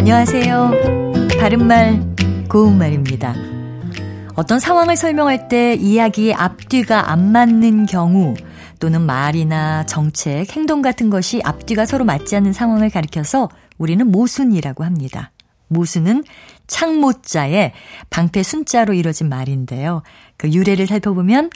[0.00, 0.70] 안녕하세요.
[1.38, 2.00] 바른말,
[2.48, 3.34] 고운말입니다.
[4.34, 8.32] 어떤 상황을 설명할 때 이야기의 앞뒤가 안 맞는 경우
[8.78, 15.32] 또는 말이나 정책, 행동 같은 것이 앞뒤가 서로 맞지 않는 상황을 가리켜서 우리는 모순이라고 합니다.
[15.68, 16.24] 모순은
[16.66, 17.74] 창모자에
[18.08, 20.02] 방패 순자로 이뤄진 말인데요.
[20.38, 21.50] 그 유래를 살펴보면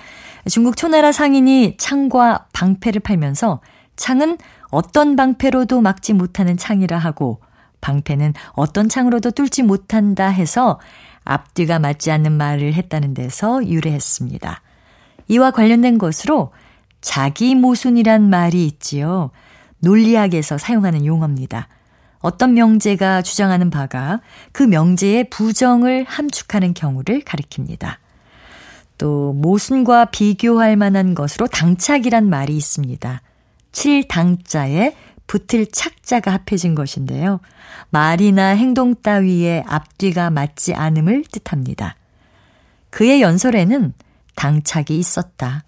[0.50, 3.62] 중국 초나라 상인이 창과 방패를 팔면서
[3.96, 4.36] 창은
[4.68, 7.40] 어떤 방패로도 막지 못하는 창이라 하고
[7.84, 10.80] 방패는 어떤 창으로도 뚫지 못한다 해서
[11.24, 14.62] 앞뒤가 맞지 않는 말을 했다는 데서 유래했습니다.
[15.28, 16.50] 이와 관련된 것으로
[17.02, 19.30] 자기 모순이란 말이 있지요.
[19.80, 21.68] 논리학에서 사용하는 용어입니다.
[22.20, 24.20] 어떤 명제가 주장하는 바가
[24.52, 27.96] 그 명제의 부정을 함축하는 경우를 가리킵니다.
[28.96, 33.20] 또 모순과 비교할 만한 것으로 당착이란 말이 있습니다.
[33.72, 34.94] 7당자에
[35.26, 37.40] 붙을 착자가 합해진 것인데요.
[37.90, 41.96] 말이나 행동 따위의 앞뒤가 맞지 않음을 뜻합니다.
[42.90, 43.92] 그의 연설에는
[44.36, 45.64] 당착이 있었다.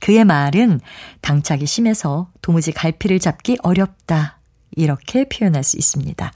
[0.00, 0.80] 그의 말은
[1.20, 4.38] 당착이 심해서 도무지 갈피를 잡기 어렵다.
[4.76, 6.32] 이렇게 표현할 수 있습니다.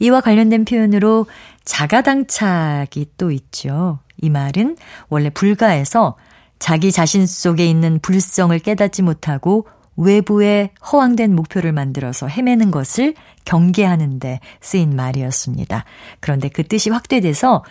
[0.00, 1.26] 이와 관련된 표현으로
[1.64, 4.00] 자가당착이 또 있죠.
[4.20, 4.76] 이 말은
[5.08, 6.16] 원래 불가에서
[6.58, 9.66] 자기 자신 속에 있는 불성을 깨닫지 못하고
[10.00, 15.84] 외부에 허황된 목표를 만들어서 헤매는 것을 경계하는데 쓰인 말이었습니다.
[16.20, 17.64] 그런데 그 뜻이 확대돼서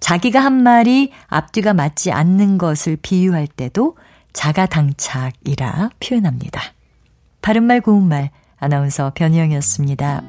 [0.00, 3.96] 자기가 한 말이 앞뒤가 맞지 않는 것을 비유할 때도
[4.32, 6.60] 자가당착이라 표현합니다.
[7.40, 10.22] 바른말 고운말 아나운서 변희영이었습니다.